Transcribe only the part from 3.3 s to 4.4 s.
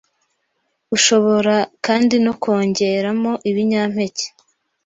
ibinyampeke